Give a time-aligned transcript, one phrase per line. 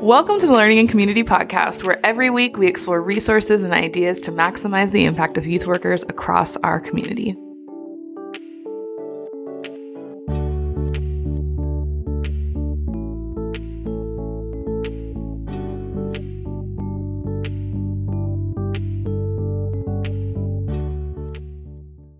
[0.00, 4.20] Welcome to the Learning and Community Podcast, where every week we explore resources and ideas
[4.20, 7.32] to maximize the impact of youth workers across our community.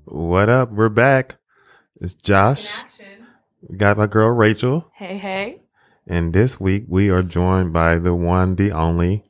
[0.06, 0.72] What up?
[0.72, 1.36] We're back.
[1.96, 2.82] It's Josh.
[3.62, 4.90] We got my girl Rachel.
[4.94, 5.65] Hey, hey.
[6.06, 9.24] And this week we are joined by the one, the only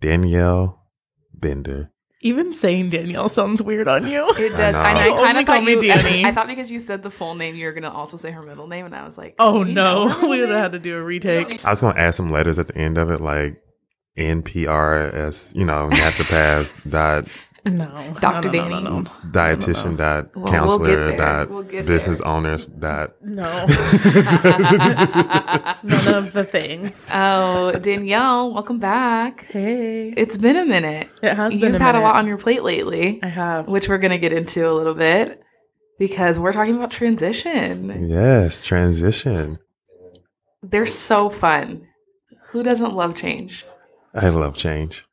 [0.00, 0.86] Danielle
[1.32, 1.90] Bender.
[2.22, 4.28] Even saying Danielle sounds weird on you.
[4.36, 4.74] It does.
[4.74, 4.80] know.
[4.82, 5.80] And I Only kind of call thought me you.
[5.80, 6.24] Danny.
[6.26, 8.42] I thought because you said the full name, you were going to also say her
[8.42, 10.72] middle name, and I was like, Oh does he know no, we would have had
[10.72, 11.64] to do a retake.
[11.64, 13.56] I was going to add some letters at the end of it, like
[14.18, 17.26] NPRS, you know, naturopath dot
[17.64, 18.50] No, Dr.
[18.50, 18.84] no, no, Danny.
[18.84, 21.16] No, no, dietitian dot Well, we'll counselor get there.
[21.18, 22.26] dot We'll business there.
[22.28, 23.12] owners dot.
[23.22, 23.42] no.
[25.82, 27.08] none of the things.
[27.12, 29.46] Oh, Danielle, welcome back.
[29.46, 31.08] Hey, It's been a minute.
[31.22, 31.60] it has been.
[31.60, 31.82] You've been.
[31.82, 33.68] a had a lot on your plate lately, I have.
[33.68, 35.42] which we're going to get into a little bit
[35.98, 38.08] because we're talking about transition.
[38.08, 39.58] Yes, transition.
[40.62, 41.86] They're so fun.
[42.50, 43.64] Who doesn't love change?
[44.14, 45.06] I love change.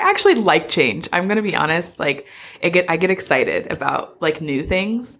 [0.00, 1.08] I actually like change.
[1.12, 1.98] I'm going to be honest.
[1.98, 2.26] Like,
[2.62, 5.18] I get I get excited about like new things.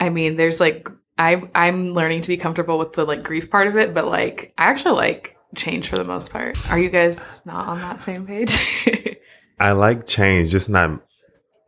[0.00, 3.66] I mean, there's like I I'm learning to be comfortable with the like grief part
[3.66, 6.58] of it, but like I actually like change for the most part.
[6.70, 8.58] Are you guys not on that same page?
[9.60, 11.02] I like change, just not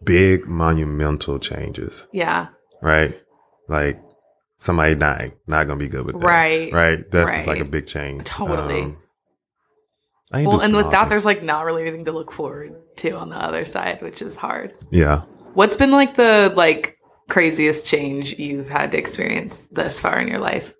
[0.02, 2.08] big monumental changes.
[2.12, 2.48] yeah.
[2.82, 3.20] right?
[3.68, 4.02] Like
[4.58, 6.72] somebody dying, not gonna be good with that, Right.
[6.72, 7.10] Right.
[7.10, 8.20] That's just like a big change.
[8.20, 8.80] Um, Totally.
[8.82, 8.96] Can
[10.42, 11.10] Well, and with that, things.
[11.10, 14.36] there's like not really anything to look forward to on the other side, which is
[14.36, 14.74] hard.
[14.90, 15.22] yeah.
[15.54, 20.40] What's been like the like craziest change you've had to experience thus far in your
[20.40, 20.74] life?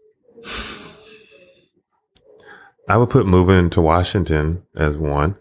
[2.89, 5.39] I would put moving to Washington as one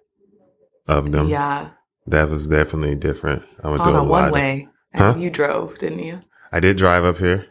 [0.87, 1.27] of them.
[1.27, 1.69] yeah,
[2.07, 3.43] That was definitely different.
[3.63, 4.09] I would on do a a lot.
[4.09, 4.67] one of- way.
[4.95, 5.15] Huh?
[5.17, 6.19] You drove, didn't you?
[6.51, 7.47] I did drive up here.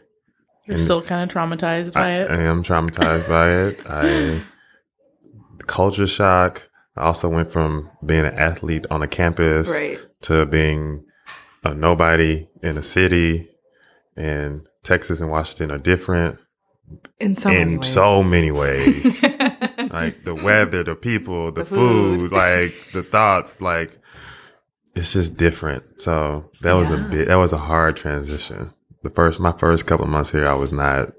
[0.65, 2.31] You're still kind of traumatized by I, it.
[2.31, 3.79] I am traumatized by it.
[3.89, 4.41] I
[5.73, 6.69] culture shock.
[6.95, 9.99] I also went from being an athlete on a campus Right.
[10.21, 11.05] to being
[11.63, 13.49] a nobody in a city
[14.15, 16.37] and Texas and Washington are different
[17.19, 17.93] In so many in ways.
[17.93, 19.23] so many ways.
[19.91, 22.19] like the weather, the people, the, The food.
[22.19, 23.97] food, like the thoughts, like
[24.95, 25.83] it's just different.
[26.03, 28.73] So that was a bit that was a hard transition.
[29.01, 31.13] The first my first couple months here I was not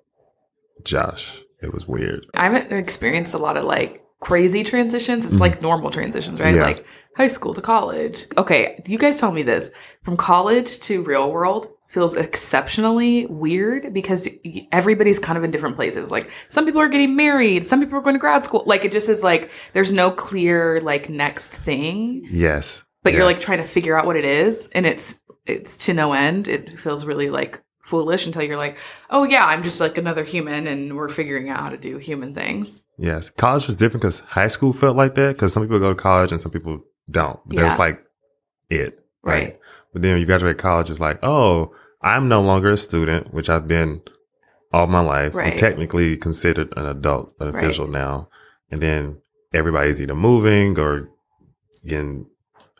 [0.85, 1.41] Josh.
[1.61, 2.27] It was weird.
[2.35, 5.25] I haven't experienced a lot of like crazy transitions.
[5.25, 5.43] It's mm-hmm.
[5.43, 6.55] like normal transitions, right?
[6.55, 6.63] Yeah.
[6.63, 6.87] Like
[7.17, 8.27] high school to college.
[8.37, 9.71] Okay, you guys tell me this.
[10.03, 14.27] From college to real world feels exceptionally weird because
[14.73, 16.11] everybody's kind of in different places.
[16.11, 18.65] Like some people are getting married, some people are going to grad school.
[18.67, 22.83] Like it just is like there's no clear like next thing, Yes.
[23.03, 26.15] but you're like trying to figure out what it is and it's it's to no
[26.15, 26.49] end.
[26.49, 28.79] It feels really like foolish until you're like,
[29.11, 32.35] "Oh yeah, I'm just like another human and we're figuring out how to do human
[32.35, 33.31] things." Yes.
[33.31, 36.31] College was different because high school felt like that because some people go to college
[36.33, 37.41] and some people don't.
[37.47, 38.05] But that was like
[38.71, 39.05] it.
[39.23, 39.59] Right.
[39.93, 43.49] But then when you graduate college, it's like, oh, I'm no longer a student, which
[43.49, 44.03] I've been
[44.73, 45.35] all my life.
[45.35, 45.53] Right.
[45.53, 48.29] I'm technically considered an adult, an official now.
[48.71, 49.21] And then
[49.53, 51.09] everybody's either moving or
[51.87, 52.27] getting,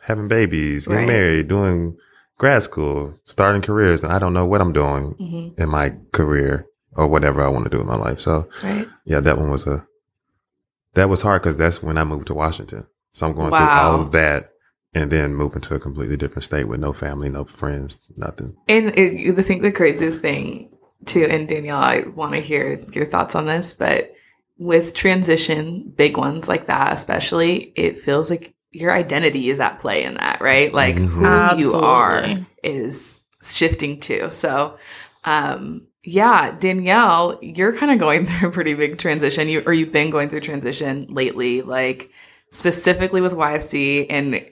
[0.07, 1.07] having babies, getting Right.
[1.07, 1.97] married, doing
[2.37, 4.03] grad school, starting careers.
[4.03, 6.65] And I don't know what I'm doing hmm in my career
[6.97, 8.19] or whatever I want to do in my life.
[8.19, 8.87] So Right.
[9.05, 9.87] yeah, that one was a,
[10.95, 12.87] that was hard because that's when I moved to Washington.
[13.11, 14.51] So I'm going through all of that
[14.93, 18.55] and then moving to a completely different state with no family, no friends, nothing.
[18.67, 20.75] And it, I think the craziest thing
[21.05, 24.13] too, and Danielle, I want to hear your thoughts on this, but
[24.57, 30.03] with transition, big ones like that, especially, it feels like your identity is at play
[30.03, 30.73] in that, right?
[30.73, 31.53] Like Mhm.
[31.53, 34.29] who you are is shifting too.
[34.29, 34.77] So,
[35.23, 39.47] um, yeah, Danielle, you're kind of going through a pretty big transition.
[39.47, 42.11] You or you've been going through transition lately, like
[42.51, 44.05] specifically with YFC.
[44.09, 44.45] And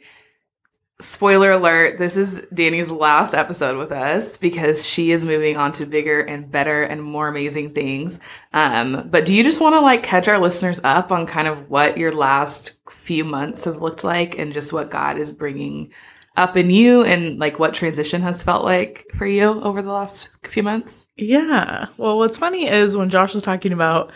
[1.00, 5.86] spoiler alert, this is Danny's last episode with us because she is moving on to
[5.86, 8.20] bigger and better and more amazing things.
[8.54, 11.70] Um, but do you just want to like catch our listeners up on kind of
[11.70, 15.92] what your last few months have looked like and just what God is bringing
[16.36, 20.30] up in you and like what transition has felt like for you over the last
[20.44, 21.06] few months?
[21.16, 21.88] Yeah.
[21.98, 24.12] Well, what's funny is when Josh was talking about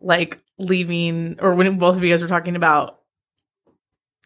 [0.00, 2.99] like leaving, or when both of you guys were talking about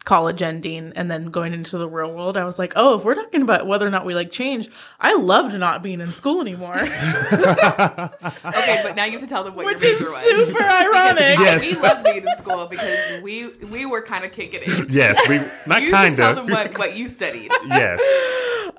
[0.05, 3.15] college ending and then going into the real world, I was like, oh, if we're
[3.15, 4.69] talking about whether or not we like change,
[4.99, 9.55] I loved not being in school anymore, Okay, but now you have to tell them
[9.55, 10.47] what which your is major was.
[10.47, 11.39] super ironic.
[11.39, 11.61] Yes.
[11.61, 14.89] We loved being in school because we we were kind of kicking it.
[14.89, 17.51] yes, we not you kind should tell them what, what you studied.
[17.65, 17.99] yes,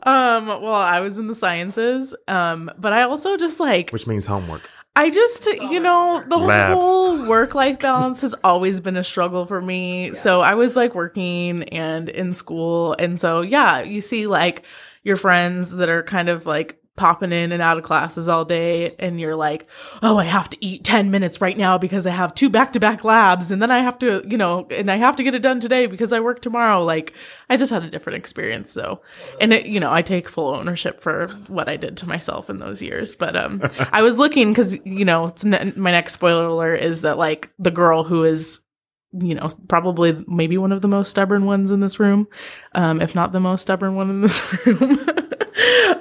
[0.03, 4.27] Um, well, I was in the sciences, um, but I also just like which means
[4.27, 4.69] homework.
[4.97, 6.83] I just, you know, the Labs.
[6.83, 10.15] whole work life balance has always been a struggle for me.
[10.15, 12.95] So I was like working and in school.
[12.99, 14.65] And so, yeah, you see like
[15.05, 18.95] your friends that are kind of like popping in and out of classes all day.
[18.99, 19.67] And you're like,
[20.03, 22.81] oh, I have to eat 10 minutes right now because I have two back to
[22.81, 23.51] back labs.
[23.51, 25.87] And then I have to, you know, and I have to get it done today
[25.87, 26.85] because I work tomorrow.
[26.85, 27.13] Like,
[27.49, 28.73] I just had a different experience.
[28.73, 29.01] So,
[29.41, 32.59] and it, you know, I take full ownership for what I did to myself in
[32.59, 33.15] those years.
[33.15, 33.63] But um,
[33.93, 37.51] I was looking because you know, it's ne- my next spoiler alert is that like
[37.59, 38.61] the girl who is,
[39.13, 42.29] you know, probably maybe one of the most stubborn ones in this room,
[42.75, 44.99] um, if not the most stubborn one in this room.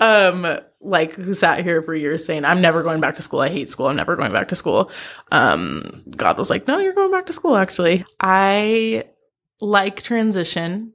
[0.02, 3.40] um like who sat here for years saying i'm never going back to school.
[3.40, 3.88] I hate school.
[3.88, 4.92] I'm never going back to school.
[5.32, 8.06] Um god was like no you're going back to school actually.
[8.20, 9.06] I
[9.62, 10.94] like transition.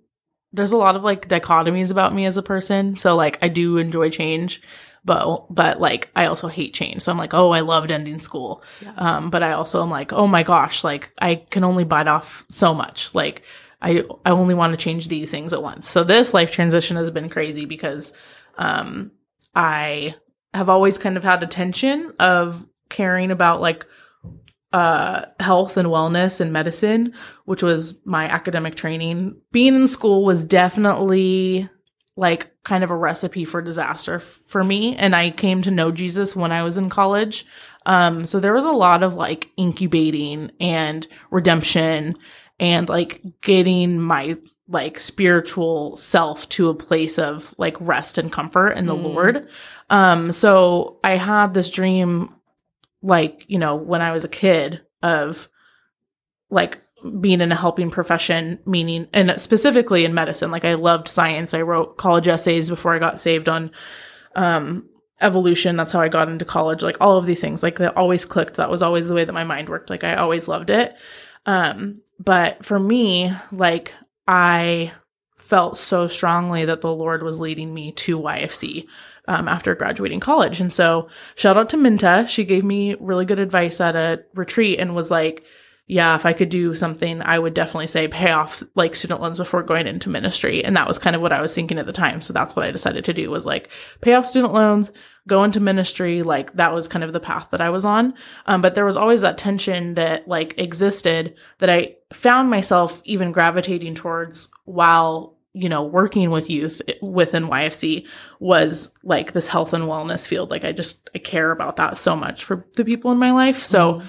[0.52, 2.96] There's a lot of like dichotomies about me as a person.
[2.96, 4.60] So like i do enjoy change
[5.04, 7.02] but but like i also hate change.
[7.02, 8.62] So i'm like oh i loved ending school.
[8.96, 12.44] Um but i also am like oh my gosh like i can only bite off
[12.48, 13.14] so much.
[13.14, 13.42] Like
[13.80, 15.88] i i only want to change these things at once.
[15.88, 18.12] So this life transition has been crazy because
[18.58, 19.12] um
[19.54, 20.14] i
[20.52, 23.86] have always kind of had a tension of caring about like
[24.72, 27.14] uh health and wellness and medicine
[27.50, 29.34] which was my academic training.
[29.50, 31.68] Being in school was definitely
[32.20, 35.90] like kind of a recipe for disaster f- for me and i came to know
[35.90, 37.46] jesus when i was in college
[37.86, 42.14] um so there was a lot of like incubating and redemption
[42.58, 44.36] and like getting my
[44.68, 49.02] like spiritual self to a place of like rest and comfort in the Mm.
[49.14, 49.48] lord
[49.88, 52.34] um so i had this dream
[53.02, 55.48] like you know when i was a kid of
[56.50, 56.82] like
[57.20, 60.50] being in a helping profession meaning and specifically in medicine.
[60.50, 61.54] Like i loved science.
[61.54, 63.70] I wrote college essays before i got saved on
[64.34, 64.88] um
[65.20, 65.76] evolution.
[65.76, 68.56] That's how i got into college like all of these things like that always clicked.
[68.56, 69.90] That was always the way that my mind worked.
[69.90, 70.94] Like i always loved it.
[71.46, 73.94] Um but for me like
[74.28, 74.92] i
[75.36, 78.86] felt so strongly that the lord was leading me to yfc
[79.30, 80.60] um, after graduating college.
[80.60, 82.26] And so shout out to minta.
[82.28, 85.44] She gave me really good advice at a retreat and was like
[85.90, 89.38] yeah, if I could do something, I would definitely say pay off like student loans
[89.38, 90.64] before going into ministry.
[90.64, 92.22] And that was kind of what I was thinking at the time.
[92.22, 93.70] So that's what I decided to do was like
[94.00, 94.92] pay off student loans,
[95.26, 96.22] go into ministry.
[96.22, 98.14] Like that was kind of the path that I was on.
[98.46, 103.32] Um, but there was always that tension that like existed that I found myself even
[103.32, 108.06] gravitating towards while you know working with youth within YFC
[108.38, 112.14] was like this health and wellness field like I just I care about that so
[112.14, 114.00] much for the people in my life so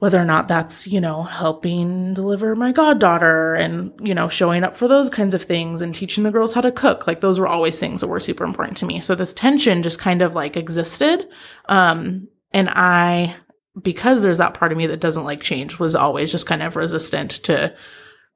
[0.00, 4.76] whether or not that's, you know, helping deliver my goddaughter and, you know, showing up
[4.76, 7.06] for those kinds of things and teaching the girls how to cook.
[7.06, 9.00] Like those were always things that were super important to me.
[9.00, 11.28] So this tension just kind of like existed.
[11.68, 13.36] Um, and I,
[13.80, 16.76] because there's that part of me that doesn't like change, was always just kind of
[16.76, 17.74] resistant to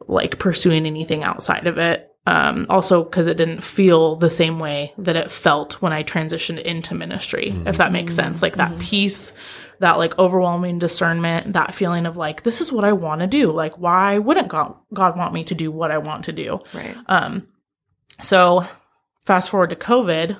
[0.06, 2.13] like pursuing anything outside of it.
[2.26, 6.62] Um, also because it didn't feel the same way that it felt when I transitioned
[6.62, 8.40] into ministry, if that makes sense.
[8.40, 9.34] Like that peace,
[9.80, 13.52] that like overwhelming discernment, that feeling of like, this is what I want to do.
[13.52, 16.60] Like, why wouldn't God, God want me to do what I want to do?
[16.72, 16.96] Right.
[17.08, 17.46] Um,
[18.22, 18.66] so
[19.26, 20.38] fast forward to COVID,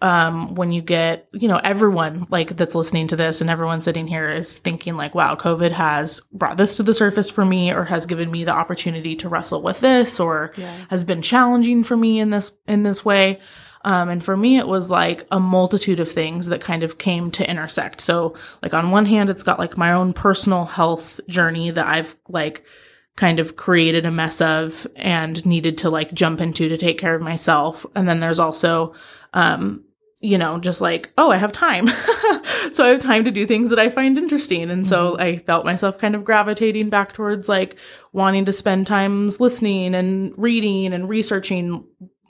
[0.00, 4.06] um, when you get, you know, everyone like that's listening to this and everyone sitting
[4.06, 7.84] here is thinking like, wow, COVID has brought this to the surface for me or
[7.84, 10.76] has given me the opportunity to wrestle with this or Yeah.
[10.90, 13.40] has been challenging for me in this, in this way.
[13.84, 17.30] Um, and for me, it was like a multitude of things that kind of came
[17.32, 18.00] to intersect.
[18.00, 22.14] So like on one hand, it's got like my own personal health journey that I've
[22.28, 22.64] like,
[23.16, 27.16] kind of created a mess of and needed to like jump into to take care
[27.16, 27.84] of myself.
[27.96, 28.94] And then there's also,
[29.34, 29.82] um,
[30.20, 31.88] you know, just like, oh, I have time.
[32.72, 34.68] so I have time to do things that I find interesting.
[34.70, 37.76] And so I felt myself kind of gravitating back towards like
[38.12, 41.84] wanting to spend times listening and reading and researching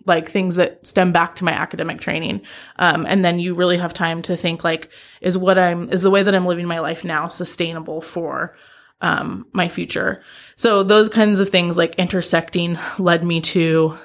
[0.04, 2.42] like things that stem back to my academic training.
[2.78, 4.90] Um, and then you really have time to think like,
[5.22, 8.54] is what I'm, is the way that I'm living my life now sustainable for
[9.00, 10.22] um, my future.
[10.56, 13.96] So those kinds of things like intersecting led me to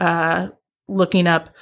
[0.00, 0.48] uh,
[0.88, 1.54] looking up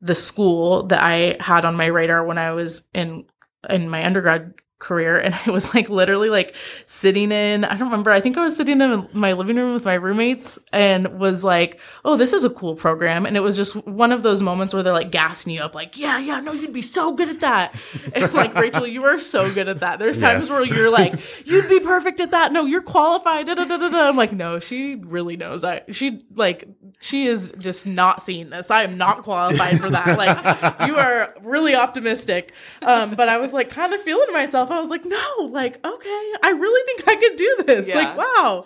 [0.00, 3.26] the school that I had on my radar when I was in
[3.68, 6.56] in my undergrad career and I was like literally like
[6.86, 9.84] sitting in I don't remember I think I was sitting in my living room with
[9.84, 13.76] my roommates and was like oh this is a cool program and it was just
[13.86, 16.72] one of those moments where they're like gassing you up like yeah yeah no you'd
[16.72, 17.74] be so good at that.
[18.14, 19.98] And like Rachel you are so good at that.
[19.98, 20.50] There's times Yes.
[20.50, 21.12] where you're like
[21.46, 22.52] you'd be perfect at that.
[22.52, 23.46] No you're qualified.
[23.46, 24.08] Da, da, da, da.
[24.08, 25.62] I'm like no she really knows.
[25.64, 26.64] I she like
[27.00, 28.70] she is just not seeing this.
[28.70, 30.16] I am not qualified for that.
[30.18, 32.52] Like you are really optimistic.
[32.82, 36.32] Um but I was like kind of feeling myself I was like no like okay
[36.42, 37.96] I really think I could do this Yeah.
[37.96, 38.64] like wow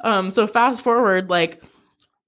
[0.00, 1.62] um so fast forward like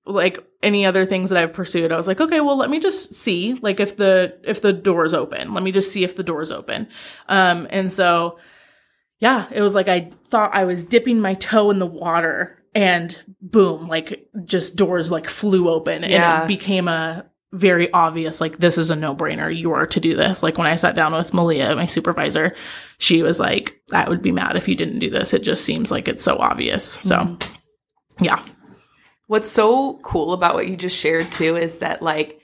[0.05, 3.15] like any other things that I've pursued, I was like, okay, well, let me just
[3.15, 5.53] see, like, if the if the door's open.
[5.53, 6.89] Let me just see if the door's open.
[7.29, 8.39] Um, and so,
[9.19, 13.17] yeah, it was like I thought I was dipping my toe in the water, and
[13.41, 16.43] boom, like just doors like flew open, Yeah.
[16.43, 19.55] and it became a very obvious like this is a no-brainer.
[19.55, 20.43] You are to do this.
[20.43, 22.55] Like when i sat down with malia my supervisor
[22.99, 25.35] she was like i would be mad if you didn't do this.
[25.35, 26.85] It just seems like it's so obvious.
[26.85, 27.37] So hmm.
[28.25, 28.43] yeah.
[29.27, 32.41] What's so cool about what you just shared too is that like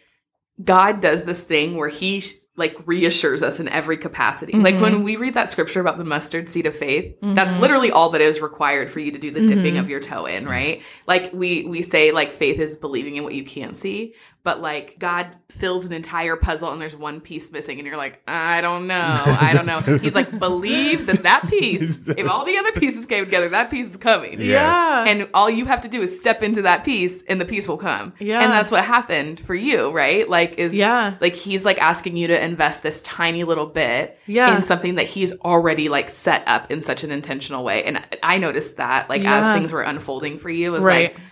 [0.63, 2.23] God does this thing where he
[2.55, 4.53] like reassures us in every capacity.
[4.53, 5.05] Like when mm-hmm.
[5.05, 7.63] we read that scripture about the mustard seed of faith, that's mm-hmm.
[7.63, 9.77] literally all that is required for you to do the dipping mm-hmm.
[9.79, 10.83] of your toe in, right?
[11.07, 14.15] Like we we say like faith is believing in what you can't see,
[14.45, 18.21] but like God fills an entire puzzle and there's one piece missing and you're like,
[18.27, 19.13] I don't know.
[19.25, 19.79] I don't know.
[19.99, 23.91] He's like, believe that that piece, if all the other pieces came together, that piece
[23.91, 24.41] is coming.
[24.41, 24.49] Yes.
[24.51, 27.69] yeah And all you have to do is step into that piece and the piece
[27.69, 28.15] will come.
[28.19, 28.41] Yeah.
[28.43, 30.29] And that's what happened for you, right?
[30.29, 31.15] Like is Yeah.
[31.21, 34.57] like he's like asking you to invest this tiny little bit Yeah.
[34.57, 37.85] in something that he's already like set up in such an intentional way.
[37.85, 41.15] And I noticed that like as things were unfolding for you it was Right.
[41.15, 41.23] like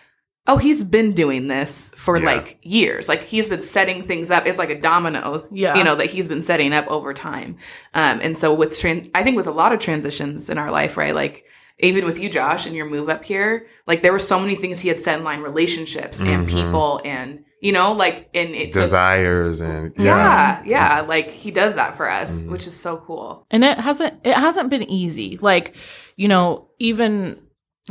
[0.51, 2.25] Oh, he's been doing this for Yeah.
[2.27, 3.09] like years.
[3.09, 4.47] Like he's been setting things up.
[4.47, 5.77] It's like a dominoes, Yeah.
[5.77, 7.57] you know, that he's been setting up over time.
[7.95, 10.97] Um, and so with tran- I think with a lot of transitions in our life,
[10.97, 11.15] right?
[11.15, 11.45] Like
[11.79, 14.81] even with you, Josh, and your move up here, like there were so many things
[14.81, 16.51] he had set in line, relationships and Mhm.
[16.51, 20.63] people, and you know, like and it took- Desires and yeah.
[20.65, 22.49] yeah, yeah, like he does that for us, Mhm.
[22.51, 23.47] which is so cool.
[23.51, 25.75] and it hasn't it hasn't been easy like
[26.17, 27.39] you know even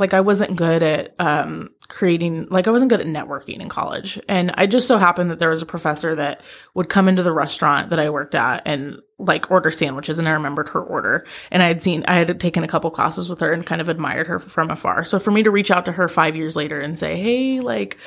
[0.00, 4.18] like i wasn't good at um creating like i wasn't good at networking in college.
[4.28, 6.40] And i just so happened that there was a professor that
[6.74, 10.32] would come into the restaurant that i worked at and like order sandwiches and i
[10.32, 11.26] remembered her order.
[11.50, 13.88] And i had seen i had taken a couple classes with her and kind of
[13.88, 15.04] admired her from afar.
[15.04, 17.98] So for me to reach out to her five years later and say hey like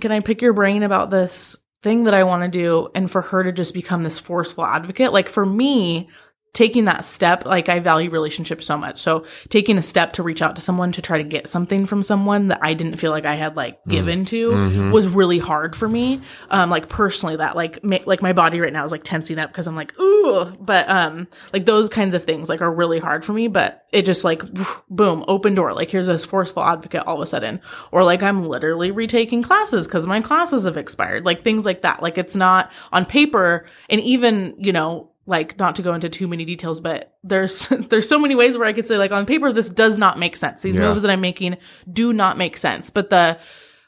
[0.00, 2.88] can i pick your brain about this thing that i want to do?
[2.94, 6.08] And for her to just become this forceful advocate like for me
[6.52, 8.96] taking that step like i value relationships so much.
[8.98, 12.02] So taking a step to reach out to someone to try to get something from
[12.02, 14.90] someone that i didn't feel like i had like given to Mhm.
[14.92, 16.20] was really hard for me.
[16.50, 19.50] Um like personally that like ma- like my body right now is like tensing up
[19.50, 20.52] because i'm like ooh.
[20.60, 24.02] But um like those kinds of things like are really hard for me but it
[24.06, 24.42] just like
[24.88, 25.72] boom open door.
[25.72, 27.60] Like here's this forceful advocate all of a sudden.
[27.92, 31.24] Or like i'm literally retaking classes because my classes have expired.
[31.24, 32.02] Like things like that.
[32.02, 33.66] Like it's not on paper.
[33.88, 38.08] And even you know like not to go into too many details but there's there's
[38.08, 40.60] so many ways where i could say like on paper this does not make sense
[40.62, 40.88] these Yeah.
[40.88, 41.56] moves that i'm making
[41.90, 43.38] do not make sense but the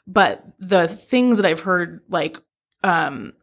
[0.07, 2.37] but the things that i've heard like
[2.83, 3.33] um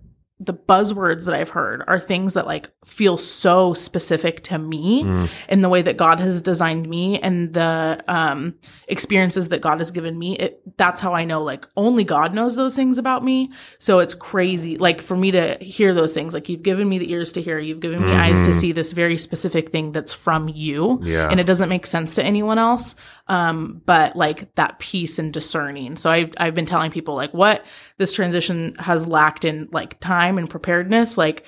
[0.42, 5.28] the buzzwords that i've heard are things that like feel so specific to me Mm.
[5.50, 8.54] and the way that god has designed me and the um
[8.88, 10.37] experiences that god has given me.
[10.37, 13.50] It that's how i know like only god knows those things about me.
[13.78, 16.32] So it's crazy like for me to hear those things.
[16.35, 17.59] Like you've given me the ears to hear.
[17.59, 18.54] You've given me eyes to Mhm.
[18.54, 21.00] see this very specific thing that's from you.
[21.02, 21.28] Yeah.
[21.30, 22.94] and it doesn't make sense to anyone else.
[23.28, 25.97] Um but like that peace and discerning.
[25.97, 27.64] So i've, I've been telling people like what
[27.99, 31.45] this transition has lacked in like time and preparedness like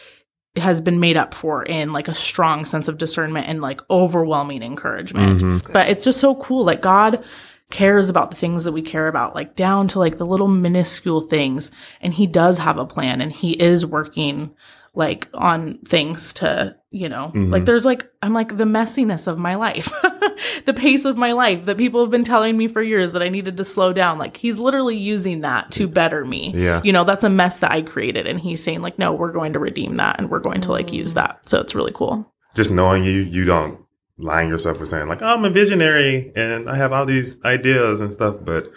[0.56, 4.62] has been made up for in like a strong sense of discernment and like overwhelming
[4.62, 5.72] encouragement Mhm.
[5.72, 7.24] but it's just so cool like god
[7.70, 11.22] cares about the things that we care about like down to like the little minuscule
[11.22, 11.70] things
[12.02, 14.54] and he does have a plan and he is working
[14.94, 17.50] like on things to you know Mhm.
[17.50, 19.90] like there's like i'm like the messiness of my life
[20.66, 23.28] the pace of my life that people have been telling me for years that i
[23.30, 26.82] needed to slow down like he's literally using that to better me Yeah.
[26.84, 29.54] you know that's a mess that i created and he's saying like no we're going
[29.54, 32.70] to redeem that and we're going to like use that so it's really cool Just
[32.70, 33.78] knowing you, you don't
[34.18, 38.00] lying yourself for saying like, oh, I'm a visionary and I have all these ideas
[38.02, 38.70] and stuff, but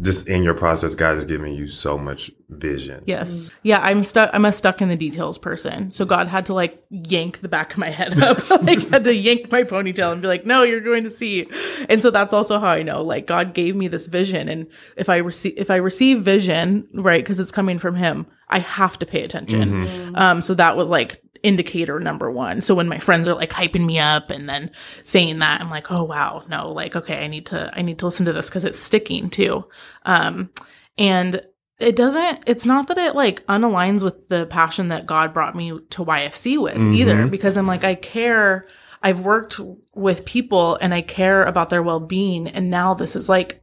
[0.00, 3.02] just in your process, God is giving you so much vision.
[3.06, 3.30] Yes.
[3.30, 3.56] Mm-hmm.
[3.62, 5.90] Yeah, I'm stuck I'm a stuck in the details person.
[5.90, 6.10] So mm-hmm.
[6.10, 8.48] God had to like yank the back of my head up.
[8.62, 11.48] like had to yank my ponytail and be like, "No, you're going to see."
[11.88, 15.08] And so that's also how I know like God gave me this vision and if
[15.08, 19.06] I receive if I receive vision, right, cuz it's coming from him, I have to
[19.06, 19.70] pay attention.
[19.70, 20.16] Mm-hmm.
[20.16, 22.60] Um so that was like indicator number one.
[22.60, 24.70] So when my friends are like hyping me up and then
[25.04, 28.06] saying that, I'm like, oh wow, no, like okay, I need to I need to
[28.06, 29.66] listen to this because it's sticking too.
[30.04, 30.50] Um,
[30.98, 31.42] and
[31.78, 35.78] it doesn't it's not that it like unaligns with the passion that God brought me
[35.90, 38.66] to YFC with either because I'm like I care
[39.02, 39.60] I've worked
[39.94, 43.62] with people and I care about their well-being and now this is like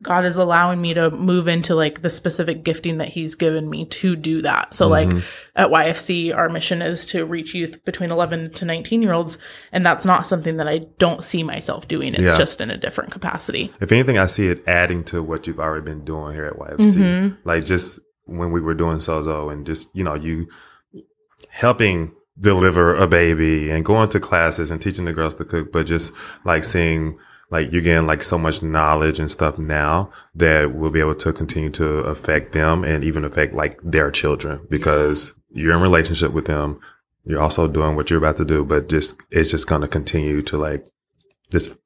[0.00, 3.84] God is allowing me to move into like the specific gifting that he's given me
[3.86, 4.72] to do that.
[4.72, 5.10] So like
[5.56, 9.38] at YFC our mission is to reach youth between 11 to 19 year olds
[9.72, 12.14] and that's not something that I don't see myself doing.
[12.14, 12.38] It's Yeah.
[12.38, 13.72] just in a different capacity.
[13.80, 16.94] If anything, I see it adding to what you've already been doing here at YFC.
[16.94, 17.34] Mm-hmm.
[17.44, 20.46] Like just when we were doing Sozo and just, you know, you
[21.48, 25.86] helping deliver a baby and going to classes and teaching the girls to cook, but
[25.86, 26.12] just
[26.44, 27.18] like seeing
[27.50, 31.32] like you're getting like so much knowledge and stuff now that we'll be able to
[31.32, 36.44] continue to affect them and even affect like their children because you're in relationship with
[36.46, 36.78] them.
[37.24, 40.42] You're also doing what you're about to do, but just it's just going to continue
[40.42, 40.86] to like
[41.50, 41.76] this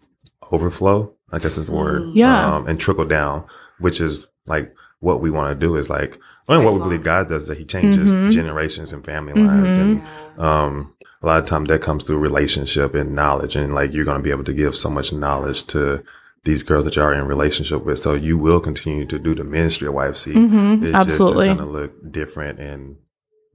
[0.50, 1.14] overflow.
[1.34, 2.10] I guess is the word.
[2.14, 2.56] Yeah.
[2.56, 3.46] Um, and trickle down,
[3.78, 7.02] which is like what we want to do is like, I mean, what we believe
[7.02, 8.30] God does that He changes Mhm.
[8.32, 9.72] generations and family lines.
[9.72, 9.80] Mhm.
[9.80, 10.02] And,
[10.44, 13.56] um, a lot of times that comes through relationship and knowledge.
[13.56, 16.02] And like, you're going to be able to give so much knowledge to
[16.44, 17.98] these girls that you're in relationship with.
[18.00, 20.32] So you will continue to do the ministry of YFC.
[20.34, 21.16] Mhm, It's absolutely.
[21.16, 22.96] just, it's going to look different and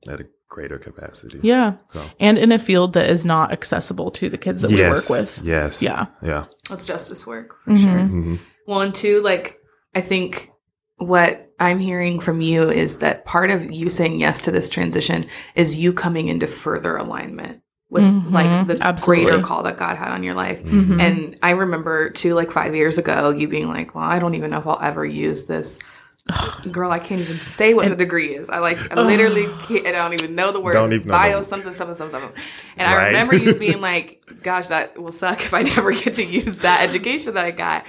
[0.09, 1.39] at a greater capacity.
[1.43, 1.73] Yeah.
[1.91, 2.05] So.
[2.21, 5.09] And in a field that is not accessible to the kids that yes.
[5.09, 5.41] we work with.
[5.43, 5.81] Yes.
[5.81, 6.05] Yeah.
[6.23, 6.45] Yeah.
[6.69, 7.83] That's justice work for Mhm.
[7.83, 7.99] sure.
[8.05, 9.57] hmm Well, and two, like,
[9.93, 10.51] I think
[10.97, 15.25] what I'm hearing from you is that part of you saying yes to this transition
[15.55, 18.31] is you coming into further alignment with Mhm.
[18.31, 19.25] like the Absolutely.
[19.25, 20.61] greater call that God had on your life.
[20.63, 21.01] Mhm.
[21.01, 24.51] And I remember too, like five years ago, you being like, "Well, I don't even
[24.51, 25.79] know if I'll ever use this."
[26.71, 28.49] Girl, I can't even say what the degree is.
[28.49, 30.75] I like, I literally, can't, I don't even know the words.
[30.75, 32.43] Don't even know bio the- something, something, something, something.
[32.75, 36.23] And I remember you being like, "Gosh, that will suck if I never get to
[36.25, 37.85] use that education that I got."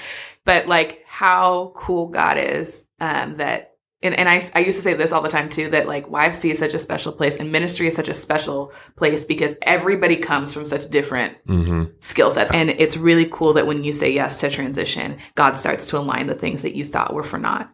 [0.48, 4.94] But like, how cool God is um, that and, and I, I used to say
[4.94, 7.86] this all the time too that like YFC is such a special place and ministry
[7.88, 12.50] is such a special place because everybody comes from such different hmm skill sets.
[12.52, 16.28] And it's really cool that when you say yes to transition, God starts to align
[16.28, 17.70] the things that you thought were for naught.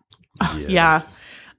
[0.56, 1.00] Yeah.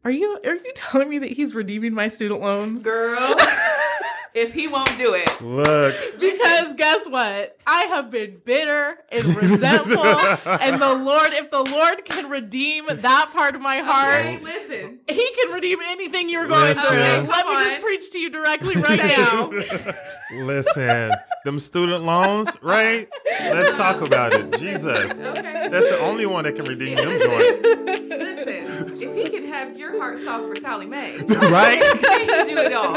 [0.03, 2.83] Are you are you telling me that he's redeeming my student loans?
[2.83, 3.35] Girl,
[4.35, 5.95] if he won't do it, Look.
[6.19, 7.57] Because guess what?
[7.65, 10.05] I have been bitter and resentful.
[10.05, 14.99] and the Lord, if the Lord can redeem that part of my heart, okay, listen.
[15.07, 16.83] he can redeem anything you're going Listen.
[16.85, 16.97] through.
[16.97, 19.49] Okay, Let come me just preach to you directly right now.
[20.33, 21.11] Listen,
[21.45, 23.07] them student loans, right?
[23.39, 24.59] Let's talk about it.
[24.59, 25.23] Jesus.
[25.25, 25.67] Okay.
[25.71, 27.29] That's the only one that can redeem them Listen.
[27.29, 27.61] joints.
[28.09, 31.81] Listen, if he can have your heart soft for Sallie Mae, Right?
[31.83, 32.93] he can do it all.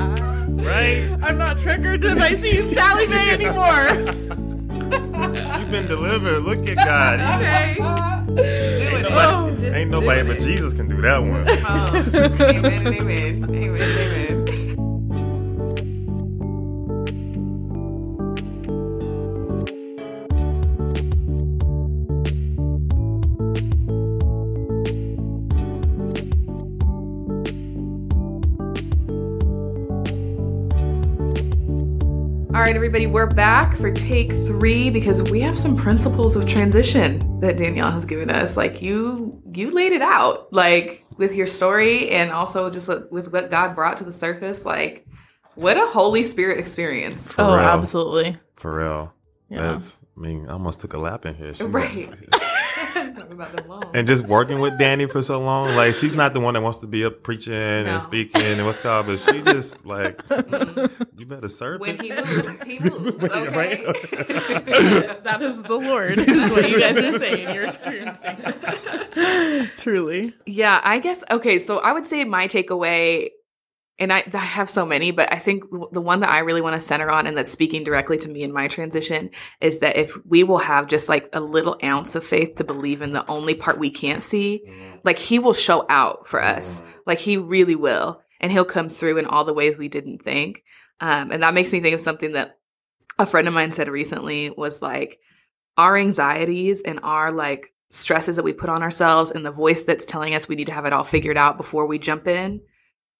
[0.00, 1.08] Right?
[1.22, 4.14] I'm not triggered if I see Sallie Mae anymore.
[5.60, 6.40] You've been delivered.
[6.44, 7.20] Look at God.
[7.42, 7.74] Okay.
[8.26, 9.02] Do it.
[9.02, 11.46] nobody- oh, Just Ain't nobody but Jesus can do that one.
[11.48, 13.44] Oh, amen amen.
[13.44, 14.45] Amen amen.
[32.66, 37.56] Right, everybody, we're back for take three because we have some principles of transition that
[37.56, 38.56] Danielle has given us.
[38.56, 43.32] Like you, you laid it out, like with your story, and also just with with
[43.32, 44.64] what God brought to the surface.
[44.64, 45.06] Like,
[45.54, 47.60] what a Holy Spirit experience, For oh, real.
[47.60, 48.36] absolutely.
[48.56, 49.14] For real.
[49.48, 49.70] Yeah.
[49.70, 51.54] That's, I mean, I almost took a lap in here.
[51.54, 52.12] She right?
[53.16, 53.86] Was- Talk about them loans.
[53.94, 56.78] And just working with Danny for so long, like she's not the one that wants
[56.78, 57.84] to be up preaching No.
[57.86, 60.22] and speaking and what's called, but she just like,
[61.16, 62.08] you better serve when me.
[62.08, 63.24] he moves, he moves.
[63.36, 63.56] Okay.
[63.56, 63.84] right.
[65.24, 67.54] that is the Lord, is what you guys are saying.
[67.54, 68.36] You're experiencing.
[69.78, 70.34] Truly.
[70.46, 71.58] Yeah, I guess okay.
[71.58, 73.30] So I would say my takeaway,
[73.98, 76.74] and I, I have so many, but I think the one that I really want
[76.74, 79.30] to center on, and that's speaking directly to me in my transition,
[79.60, 83.00] is that if we will have just like a little ounce of faith to believe
[83.00, 84.62] in the only part we can't see,
[85.02, 86.82] like He will show out for us.
[87.06, 90.62] Like He really will, and He'll come through in all the ways we didn't think.
[91.00, 92.58] Um, and that makes me think of something that
[93.18, 95.18] a friend of mine said recently was like
[95.78, 100.04] our anxieties and our like stresses that we put on ourselves and the voice that's
[100.04, 102.60] telling us we need to have it all figured out before we jump in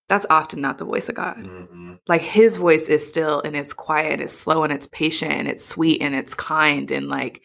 [0.09, 1.99] that's often not the voice of god Mhm.
[2.09, 5.65] like his voice is still and it's quiet it's slow and it's patient and it's
[5.65, 7.41] sweet and it's kind and like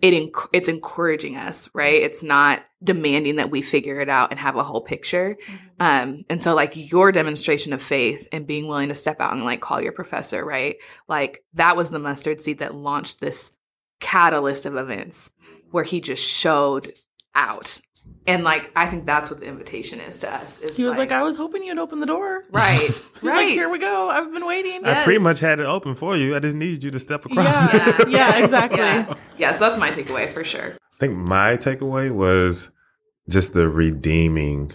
[0.00, 2.00] it enc- it's encouraging us, right?
[2.02, 5.36] It's not demanding that we figure it out and have a whole picture.
[5.78, 9.44] Um, and so like your demonstration of faith and being willing to step out and
[9.44, 10.76] like call your professor, right?
[11.06, 13.52] Like that was the mustard seed that launched this
[14.00, 15.30] catalyst of events
[15.70, 16.94] where he just showed
[17.34, 17.82] out.
[18.26, 20.60] And like I think that's what the invitation is to us.
[20.60, 22.44] Is He was like, I was hoping you'd open the door.
[22.52, 23.36] right, He's right.
[23.36, 24.08] like, here we go.
[24.10, 24.82] I've been waiting.
[24.82, 25.00] Yeah.
[25.00, 26.36] I pretty much had it open for you.
[26.36, 27.72] I just needed you to step across.
[27.72, 28.00] Yeah.
[28.00, 28.08] it.
[28.10, 28.78] Yeah, exactly.
[28.78, 29.14] Yeah.
[29.38, 30.72] yeah, so that's my takeaway for sure.
[30.72, 32.70] I think my takeaway was
[33.28, 34.72] just the redeeming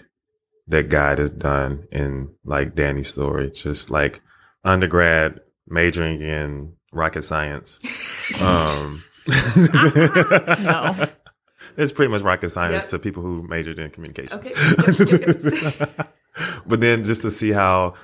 [0.68, 3.50] that God has done in like Danny's story.
[3.52, 4.20] Just like
[4.64, 7.78] undergrad majoring in rocket science.
[8.40, 11.08] Um, No.
[11.76, 12.90] It's pretty much rocket science Yep.
[12.90, 14.38] to people who majored in communication.
[14.38, 14.52] Okay.
[16.66, 17.94] but then just to see how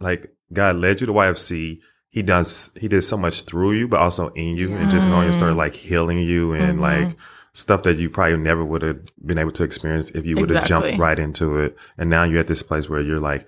[0.00, 4.00] like God led you to YFC, he does he did so much through you, but
[4.00, 6.82] also in you, and just knowing your story, like healing you and Mhm.
[6.82, 7.16] like
[7.54, 10.62] stuff that you probably never would have been able to experience if you would have
[10.62, 10.90] Exactly.
[10.90, 11.76] jumped right into it.
[11.98, 13.46] And now you're at this place where you're like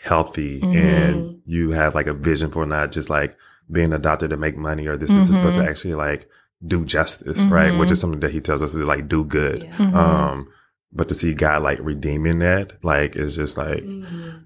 [0.00, 0.76] healthy Mhm.
[0.76, 3.36] and you have like a vision for not just like
[3.70, 5.68] being a doctor to make money or this, this, this, but to Mhm.
[5.68, 6.28] actually like
[6.66, 7.72] do justice, right?
[7.72, 7.78] Mhm.
[7.80, 9.62] Which is something that he tells us to like do good.
[9.64, 9.72] Yeah.
[9.76, 9.94] Mhm.
[9.94, 10.48] Um,
[10.92, 14.44] but to see God like redeeming that, like, is just like Mhm.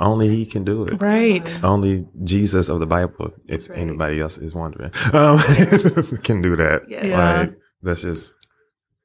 [0.00, 1.00] only He can do it.
[1.02, 1.58] right.
[1.64, 3.78] Only Jesus of the Bible, if right.
[3.78, 5.38] anybody else is wondering, um,
[6.22, 6.82] can do that.
[6.88, 7.04] Yeah.
[7.06, 7.38] Yeah.
[7.40, 8.32] Like, that's just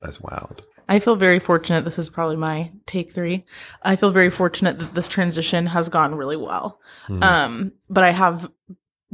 [0.01, 0.63] that's wild.
[0.89, 1.85] I feel very fortunate.
[1.85, 3.45] This is probably my take three.
[3.83, 6.79] I feel very fortunate that this transition has gone really well.
[7.07, 7.23] Mhm.
[7.23, 8.49] Um, but I have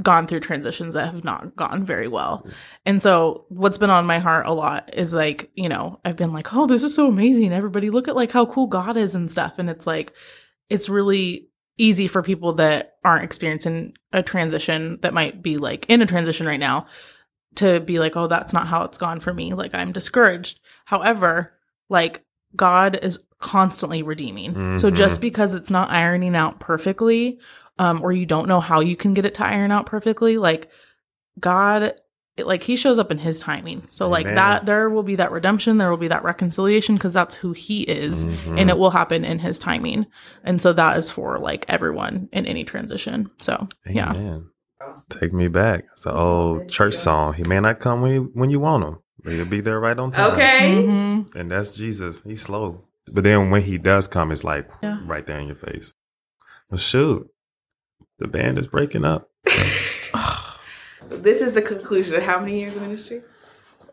[0.01, 2.45] gone through transitions that have not gone very well.
[2.85, 6.31] And so what's been on my heart a lot is like, you know, I've been
[6.31, 7.51] like, oh, this is so amazing.
[7.51, 9.55] Everybody look at like how cool God is and stuff.
[9.57, 10.13] And it's like,
[10.69, 16.01] it's really easy for people that aren't experiencing a transition that might be like in
[16.01, 16.85] a transition right now
[17.55, 19.53] to be like, oh, that's not how it's gone for me.
[19.53, 20.59] Like I'm discouraged.
[20.85, 21.57] However,
[21.89, 22.23] like
[22.55, 24.77] God is constantly redeeming.
[24.77, 24.95] So Mhm.
[24.95, 27.39] just because it's not ironing out perfectly,
[27.79, 30.69] um, or you don't know how you can get it to iron out perfectly, like
[31.39, 31.81] God,
[32.37, 33.87] it, like He shows up in His timing.
[33.89, 37.35] So like that, there will be that redemption, there will be that reconciliation because that's
[37.35, 38.59] who He is, Mhm.
[38.59, 40.05] and it will happen in His timing.
[40.43, 43.31] And so that is for like everyone in any transition.
[43.39, 44.39] So yeah,
[45.09, 45.85] Take me back.
[45.93, 47.33] It's an old church song.
[47.33, 49.97] He may not come when you, when you want him, but he'll be there right
[49.99, 50.31] on time.
[50.33, 50.83] Okay.
[50.87, 51.35] Mhm.
[51.35, 52.21] And that's Jesus.
[52.23, 52.85] He's slow.
[53.11, 54.99] But then when he does come, it's like Yeah.
[55.05, 55.93] right there in your face.
[56.71, 57.29] Well, shoot.
[58.19, 59.29] The band is breaking up.
[61.09, 63.23] This is the conclusion of how many years of ministry?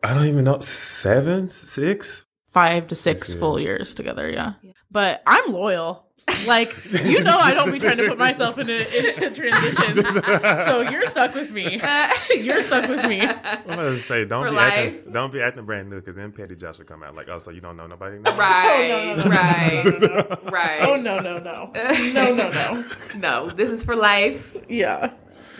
[0.03, 0.59] I don't even know.
[0.59, 1.49] Seven?
[1.49, 2.27] Six?
[2.57, 3.67] five to six Six, full yeah.
[3.67, 4.31] years together.
[4.31, 4.55] Yeah,
[4.91, 6.06] but I'm loyal.
[6.47, 10.25] Like you know, I don't be trying to put myself into, into transitions.
[10.65, 11.81] So you're stuck with me.
[12.37, 13.21] You're stuck with me.
[13.23, 14.97] I'm gonna say don't For be life.
[14.97, 17.39] acting, don't be acting brand new because then Petty Josh will come out like, oh,
[17.39, 18.37] so you don't know nobody now?
[18.37, 20.81] Right, Oh, no, no, no, right, right.
[20.83, 22.85] Oh no no no no no no.
[23.17, 24.57] No, this is for life.
[24.69, 25.13] Yeah,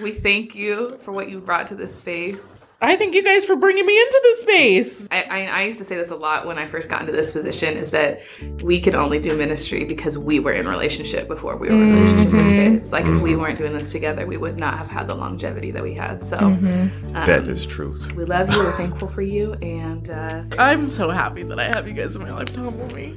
[0.03, 2.61] We thank you for what you brought to this space.
[2.79, 5.09] I thank you guys for bringing me into this space.
[5.11, 7.33] I, I, I used to say this a lot when I first got into this
[7.33, 8.21] position is that
[8.63, 12.33] we could only do ministry because we were in relationship before we were in relationship
[12.35, 12.93] with kids.
[12.93, 15.83] Like if we weren't doing this together, we would not have had the longevity that
[15.83, 16.23] we had.
[16.23, 18.13] So um, That is truth.
[18.13, 18.59] we love you.
[18.59, 19.55] We're thankful for you.
[19.55, 22.95] And uh, I'm so happy that I have you guys in my life to humble
[22.95, 23.17] me.